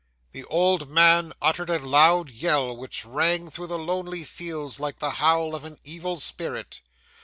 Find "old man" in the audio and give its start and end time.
0.45-1.31